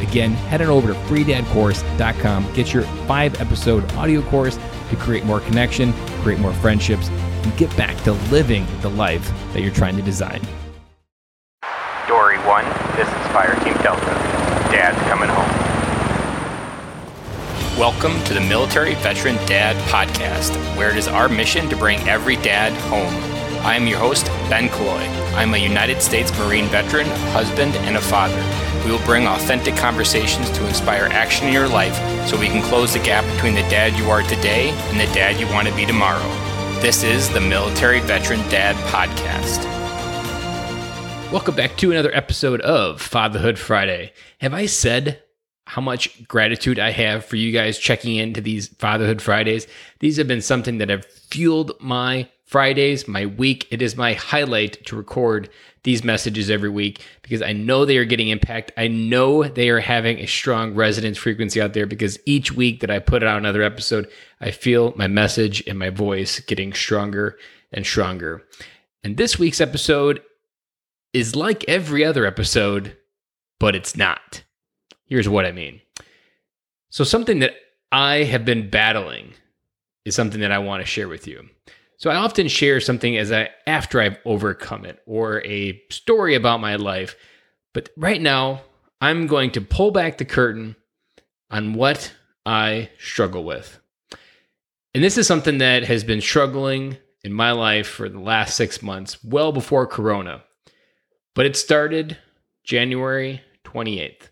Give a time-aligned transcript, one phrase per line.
[0.00, 4.58] Again, head on over to freedadcourse.com, get your five episode audio course
[4.88, 9.60] to create more connection, create more friendships, and get back to living the life that
[9.60, 10.40] you're trying to design.
[12.08, 12.64] Dory 1,
[12.96, 14.06] this is Fire Team Delta.
[14.72, 15.70] Dad's coming home.
[17.78, 22.36] Welcome to the Military Veteran Dad Podcast, where it is our mission to bring every
[22.36, 23.14] dad home.
[23.64, 25.06] I am your host, Ben Killoy.
[25.34, 28.69] I'm a United States Marine veteran, husband, and a father.
[28.90, 31.94] We will bring authentic conversations to inspire action in your life
[32.26, 35.38] so we can close the gap between the dad you are today and the dad
[35.38, 36.28] you want to be tomorrow.
[36.80, 39.62] This is the Military Veteran Dad Podcast.
[41.30, 44.12] Welcome back to another episode of Fatherhood Friday.
[44.40, 45.22] Have I said
[45.70, 49.68] how much gratitude I have for you guys checking into these Fatherhood Fridays?
[50.00, 53.68] These have been something that have fueled my Fridays, my week.
[53.70, 55.48] It is my highlight to record
[55.84, 58.72] these messages every week because I know they are getting impact.
[58.76, 62.90] I know they are having a strong resonance frequency out there because each week that
[62.90, 67.38] I put out another episode, I feel my message and my voice getting stronger
[67.72, 68.42] and stronger.
[69.04, 70.20] And this week's episode
[71.12, 72.96] is like every other episode,
[73.60, 74.42] but it's not.
[75.10, 75.82] Here's what I mean.
[76.88, 77.52] So, something that
[77.92, 79.34] I have been battling
[80.06, 81.48] is something that I want to share with you.
[82.00, 86.60] So I often share something as I after I've overcome it or a story about
[86.60, 87.14] my life.
[87.74, 88.62] But right now,
[89.02, 90.76] I'm going to pull back the curtain
[91.50, 92.14] on what
[92.46, 93.78] I struggle with.
[94.94, 98.80] And this is something that has been struggling in my life for the last 6
[98.82, 100.42] months, well before corona.
[101.34, 102.16] But it started
[102.64, 104.29] January 28th.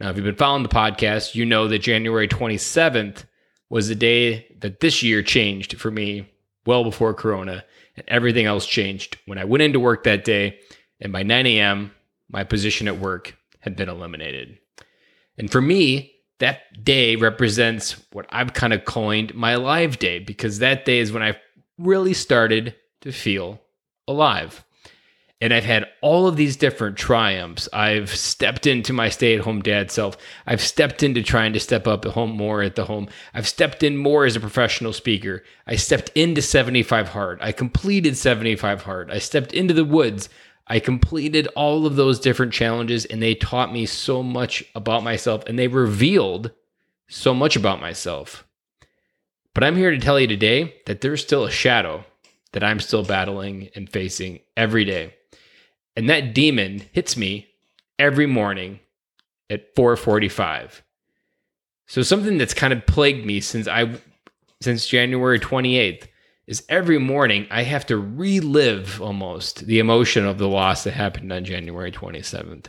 [0.00, 3.24] Now, if you've been following the podcast, you know that January 27th
[3.70, 6.28] was the day that this year changed for me
[6.66, 7.64] well before Corona,
[7.96, 10.58] and everything else changed when I went into work that day,
[11.00, 11.92] and by 9 a.m.,
[12.28, 14.58] my position at work had been eliminated.
[15.38, 20.58] And for me, that day represents what I've kind of coined my live day because
[20.58, 21.36] that day is when I
[21.78, 23.60] really started to feel
[24.08, 24.64] alive.
[25.44, 27.68] And I've had all of these different triumphs.
[27.70, 30.16] I've stepped into my stay at home dad self.
[30.46, 33.08] I've stepped into trying to step up at home more at the home.
[33.34, 35.44] I've stepped in more as a professional speaker.
[35.66, 37.40] I stepped into 75 hard.
[37.42, 39.10] I completed 75 hard.
[39.10, 40.30] I stepped into the woods.
[40.66, 45.44] I completed all of those different challenges and they taught me so much about myself
[45.46, 46.52] and they revealed
[47.06, 48.46] so much about myself.
[49.52, 52.06] But I'm here to tell you today that there's still a shadow
[52.52, 55.12] that I'm still battling and facing every day.
[55.96, 57.48] And that demon hits me
[57.98, 58.80] every morning
[59.50, 60.82] at 4:45.
[61.86, 63.98] So something that's kind of plagued me since I
[64.60, 66.08] since January 28th
[66.46, 71.32] is every morning I have to relive almost the emotion of the loss that happened
[71.32, 72.66] on January 27th.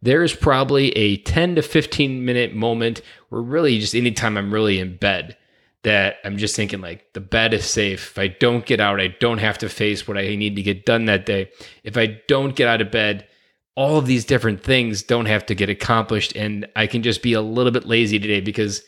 [0.00, 4.78] There is probably a 10 to 15 minute moment where really just anytime I'm really
[4.78, 5.36] in bed
[5.84, 8.12] that I'm just thinking like the bed is safe.
[8.12, 10.86] If I don't get out, I don't have to face what I need to get
[10.86, 11.50] done that day.
[11.82, 13.26] If I don't get out of bed,
[13.74, 17.32] all of these different things don't have to get accomplished and I can just be
[17.32, 18.82] a little bit lazy today because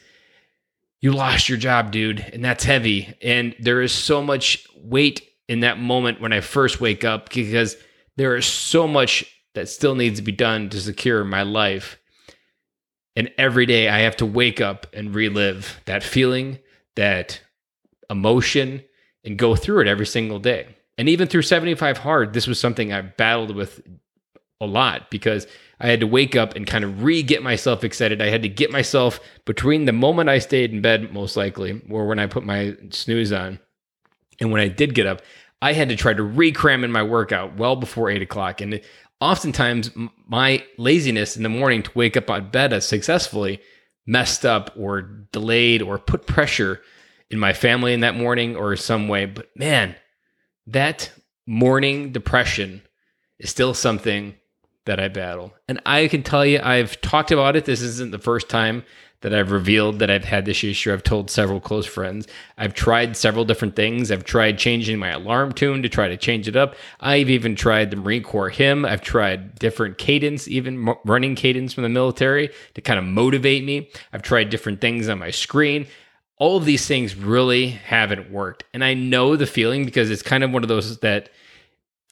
[1.01, 3.15] you lost your job, dude, and that's heavy.
[3.21, 7.77] And there is so much weight in that moment when I first wake up because
[8.17, 9.25] there is so much
[9.55, 11.99] that still needs to be done to secure my life.
[13.17, 16.59] And every day I have to wake up and relive that feeling,
[16.97, 17.41] that
[18.11, 18.83] emotion
[19.25, 20.69] and go through it every single day.
[20.97, 23.83] And even through 75 hard, this was something I battled with
[24.61, 25.47] a lot because
[25.81, 28.23] I had to wake up and kind of re get myself excited.
[28.23, 32.07] I had to get myself between the moment I stayed in bed, most likely, or
[32.07, 33.59] when I put my snooze on,
[34.41, 35.23] and when I did get up,
[35.61, 38.61] I had to try to re cram in my workout well before eight o'clock.
[38.61, 38.81] And
[39.21, 39.91] oftentimes,
[40.29, 43.61] my laziness in the morning to wake up on bed as successfully
[44.07, 46.81] messed up or delayed or put pressure
[47.31, 49.27] in my family in that morning or some way.
[49.27, 49.97] But man,
[50.67, 51.11] that
[51.47, 52.83] morning depression
[53.39, 54.35] is still something
[54.87, 55.55] that I battle.
[55.69, 57.65] And I can tell you, I've talked about it.
[57.65, 58.85] This isn't the first time
[59.25, 60.93] that I've revealed that I've had this issue.
[60.93, 62.29] I've told several close friends.
[62.59, 64.13] I've tried several different things.
[64.13, 66.77] I've tried changing my alarm tune to try to change it up.
[67.01, 68.85] I've even tried the Marine Corps hymn.
[68.85, 73.89] I've tried different cadence, even running cadence from the military to kind of motivate me.
[74.13, 75.87] I've tried different things on my screen.
[76.37, 78.65] All of these things really haven't worked.
[78.75, 81.31] And I know the feeling because it's kind of one of those that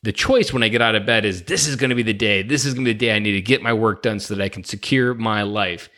[0.02, 2.12] the choice when I get out of bed is this is going to be the
[2.12, 2.42] day.
[2.42, 4.34] This is going to be the day I need to get my work done so
[4.34, 5.88] that I can secure my life.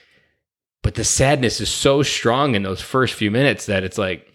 [0.83, 4.31] But the sadness is so strong in those first few minutes that it's like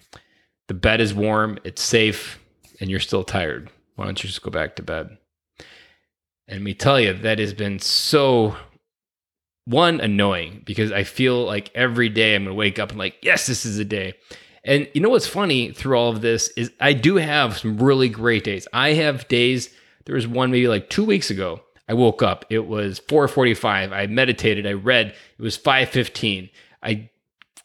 [0.68, 2.40] the bed is warm, it's safe,
[2.80, 3.70] and you're still tired.
[3.96, 5.18] Why don't you just go back to bed?
[6.48, 8.56] And let me tell you, that has been so
[9.66, 13.46] one annoying because I feel like every day I'm gonna wake up and like, yes,
[13.46, 14.14] this is a day.
[14.64, 18.10] And you know what's funny through all of this is I do have some really
[18.10, 18.68] great days.
[18.74, 19.70] I have days.
[20.06, 22.46] There was one maybe like two weeks ago I woke up.
[22.50, 23.92] It was 4:45.
[23.92, 24.68] I meditated.
[24.68, 25.08] I read.
[25.08, 26.50] It was 5:15.
[26.84, 27.10] I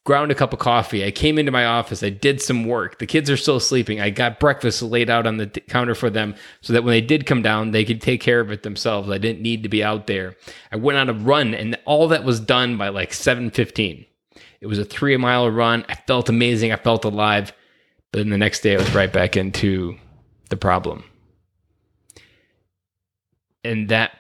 [0.05, 1.05] ground a cup of coffee.
[1.05, 2.03] I came into my office.
[2.03, 2.99] I did some work.
[2.99, 4.01] The kids are still sleeping.
[4.01, 7.01] I got breakfast laid out on the t- counter for them so that when they
[7.01, 9.09] did come down, they could take care of it themselves.
[9.09, 10.37] I didn't need to be out there.
[10.71, 14.07] I went on a run and all that was done by like 7:15.
[14.65, 15.85] It was a 3-mile run.
[15.89, 16.73] I felt amazing.
[16.73, 17.53] I felt alive.
[18.11, 19.97] But then the next day I was right back into
[20.49, 21.05] the problem
[23.65, 24.19] and that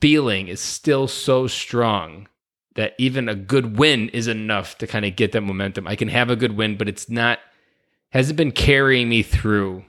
[0.00, 2.26] feeling is still so strong
[2.74, 5.86] that even a good win is enough to kind of get that momentum.
[5.86, 7.38] I can have a good win, but it's not
[8.10, 9.84] hasn't been carrying me through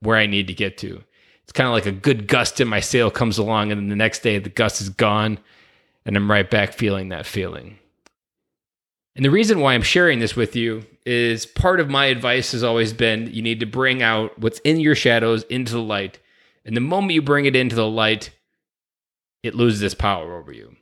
[0.00, 1.02] where I need to get to.
[1.42, 3.96] It's kind of like a good gust in my sail comes along, and then the
[3.96, 5.38] next day the gust is gone,
[6.06, 7.78] and I'm right back feeling that feeling.
[9.16, 12.64] And the reason why I'm sharing this with you is part of my advice has
[12.64, 16.18] always been you need to bring out what's in your shadows into the light
[16.64, 18.30] and the moment you bring it into the light,
[19.42, 20.74] it loses its power over you.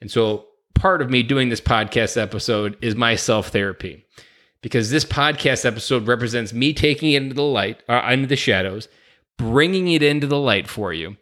[0.00, 4.04] And so part of me doing this podcast episode is my self therapy
[4.60, 8.36] because this podcast episode represents me taking it into the light, or uh, into the
[8.36, 8.88] shadows,
[9.38, 11.16] bringing it into the light for you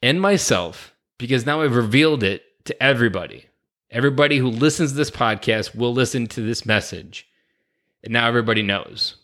[0.00, 3.47] and myself because now I've revealed it to everybody.
[3.90, 7.26] Everybody who listens to this podcast will listen to this message.
[8.04, 9.16] And now everybody knows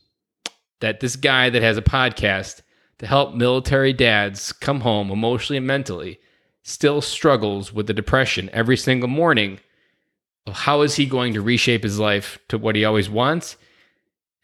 [0.80, 2.62] that this guy that has a podcast
[2.98, 6.18] to help military dads come home emotionally and mentally
[6.62, 9.60] still struggles with the depression every single morning
[10.46, 13.56] Of how is he going to reshape his life to what he always wants?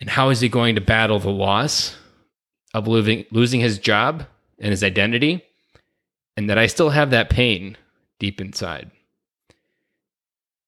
[0.00, 1.96] And how is he going to battle the loss
[2.75, 4.26] of losing, losing his job
[4.58, 5.44] and his identity?
[6.37, 7.76] And that i still have that pain
[8.19, 8.90] deep inside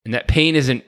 [0.04, 0.84] and that pain isn't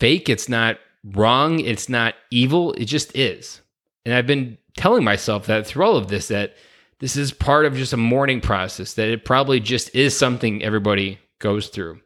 [0.00, 0.78] fake it's not
[1.12, 3.60] wrong it's not evil it just is.
[4.04, 6.54] And i've been telling myself that through all of this that
[7.00, 11.18] this is part of just a mourning process that it probably just is something everybody
[11.38, 12.00] goes through.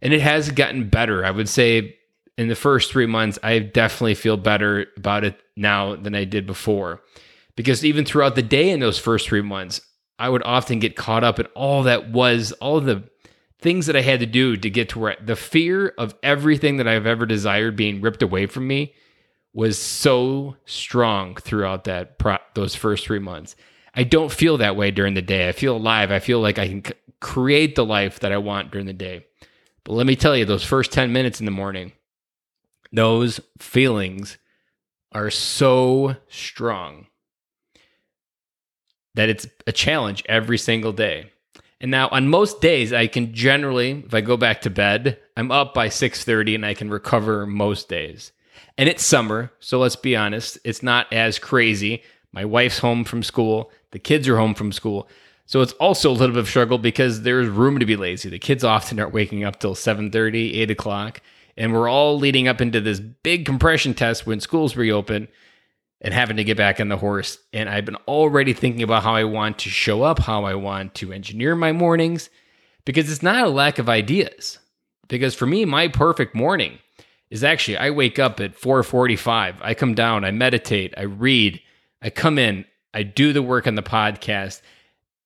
[0.00, 1.24] And it has gotten better.
[1.24, 1.96] I would say
[2.38, 6.46] in the first three months i definitely feel better about it now than i did
[6.46, 7.02] before.
[7.54, 9.80] Because even throughout the day in those first three months
[10.18, 13.04] i would often get caught up in all that was all the
[13.62, 16.88] things that i had to do to get to where the fear of everything that
[16.88, 18.94] i've ever desired being ripped away from me
[19.52, 23.54] was so strong throughout that pro- those first three months.
[23.94, 25.48] I don't feel that way during the day.
[25.48, 26.10] I feel alive.
[26.10, 29.26] I feel like I can c- create the life that I want during the day.
[29.84, 31.92] But let me tell you, those first 10 minutes in the morning,
[32.92, 34.38] those feelings
[35.12, 37.06] are so strong
[39.14, 41.30] that it's a challenge every single day.
[41.82, 45.50] And now on most days I can generally if I go back to bed, I'm
[45.50, 48.32] up by 6:30 and I can recover most days
[48.78, 52.02] and it's summer, so let's be honest, it's not as crazy.
[52.32, 55.08] My wife's home from school, the kids are home from school.
[55.44, 58.30] So it's also a little bit of struggle because there's room to be lazy.
[58.30, 61.20] The kids often aren't waking up till 7:30, 8 o'clock.
[61.56, 65.28] And we're all leading up into this big compression test when schools reopen
[66.02, 67.38] and having to get back on the horse.
[67.52, 70.94] And I've been already thinking about how I want to show up, how I want
[70.96, 72.28] to engineer my mornings,
[72.84, 74.58] because it's not a lack of ideas.
[75.08, 76.78] Because for me, my perfect morning
[77.30, 79.56] is actually I wake up at 4:45.
[79.62, 81.60] I come down, I meditate, I read,
[82.02, 84.60] I come in, I do the work on the podcast,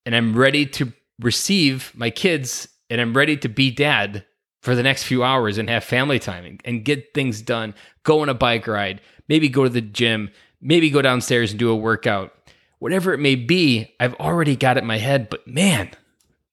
[0.05, 4.25] and I'm ready to receive my kids and I'm ready to be dad
[4.61, 7.75] for the next few hours and have family time and, and get things done.
[8.03, 11.71] Go on a bike ride, maybe go to the gym, maybe go downstairs and do
[11.71, 12.33] a workout.
[12.79, 15.91] Whatever it may be, I've already got it in my head, but man,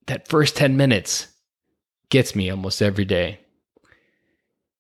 [0.08, 1.28] that first 10 minutes
[2.10, 3.40] gets me almost every day.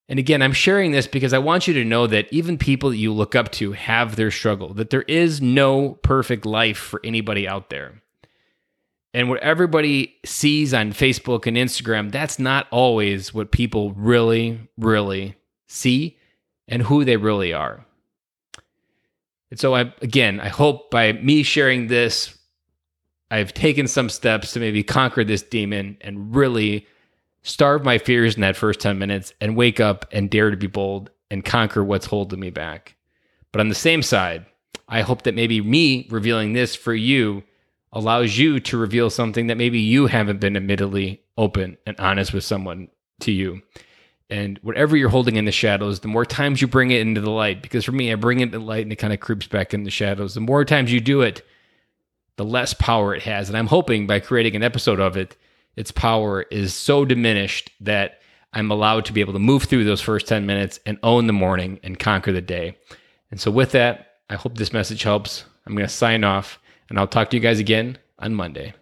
[0.09, 2.97] And again, I'm sharing this because I want you to know that even people that
[2.97, 7.47] you look up to have their struggle, that there is no perfect life for anybody
[7.47, 8.01] out there.
[9.13, 15.35] And what everybody sees on Facebook and Instagram, that's not always what people really, really
[15.67, 16.17] see
[16.67, 17.85] and who they really are.
[19.53, 22.35] And so, I, again, I hope by me sharing this,
[23.29, 26.87] I've taken some steps to maybe conquer this demon and really
[27.43, 30.65] starve my fears in that first 10 minutes and wake up and dare to be
[30.65, 32.95] bold and conquer what's holding me back.
[33.51, 34.47] But on the same side,
[34.87, 37.43] I hope that maybe me revealing this for you
[37.91, 42.43] allows you to reveal something that maybe you haven't been admittedly open and honest with
[42.43, 42.87] someone
[43.19, 43.61] to you.
[44.29, 47.29] And whatever you're holding in the shadows, the more times you bring it into the
[47.29, 49.47] light, because for me, I bring it to the light and it kind of creeps
[49.47, 50.33] back in the shadows.
[50.33, 51.45] The more times you do it,
[52.37, 53.49] the less power it has.
[53.49, 55.37] And I'm hoping by creating an episode of it,
[55.75, 58.21] its power is so diminished that
[58.53, 61.33] I'm allowed to be able to move through those first 10 minutes and own the
[61.33, 62.77] morning and conquer the day.
[63.31, 65.45] And so, with that, I hope this message helps.
[65.65, 68.73] I'm going to sign off and I'll talk to you guys again on Monday.